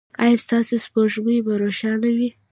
[0.23, 2.29] ایا ستاسو سپوږمۍ به روښانه وي؟